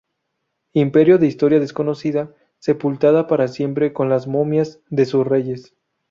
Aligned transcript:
imperio 0.73 1.19
de 1.19 1.27
historia 1.27 1.59
desconocida, 1.59 2.33
sepultada 2.57 3.27
para 3.27 3.47
siempre 3.47 3.93
con 3.93 4.09
las 4.09 4.25
momias 4.25 4.79
de 4.89 5.05
sus 5.05 5.27
reyes 5.27 5.75